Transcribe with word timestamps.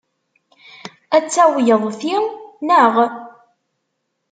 Ad 1.15 1.25
tawyeḍ 1.33 1.83
ti, 1.99 2.15
naɣ? 2.67 2.93